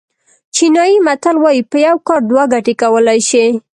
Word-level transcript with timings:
چینایي 0.55 0.97
متل 1.05 1.35
وایي 1.39 1.61
په 1.71 1.77
یو 1.87 1.97
کار 2.07 2.21
دوه 2.29 2.43
ګټې 2.53 2.73
کولای 2.81 3.19
شي. 3.29 3.45